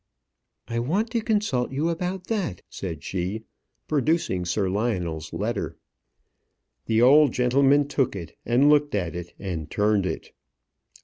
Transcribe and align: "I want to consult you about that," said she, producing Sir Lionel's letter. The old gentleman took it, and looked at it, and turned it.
"I 0.67 0.79
want 0.79 1.11
to 1.11 1.21
consult 1.21 1.71
you 1.71 1.89
about 1.89 2.23
that," 2.25 2.63
said 2.71 3.03
she, 3.03 3.43
producing 3.87 4.45
Sir 4.45 4.67
Lionel's 4.67 5.31
letter. 5.31 5.77
The 6.87 7.03
old 7.03 7.33
gentleman 7.33 7.87
took 7.87 8.15
it, 8.15 8.35
and 8.43 8.67
looked 8.67 8.95
at 8.95 9.15
it, 9.15 9.35
and 9.37 9.69
turned 9.69 10.07
it. 10.07 10.31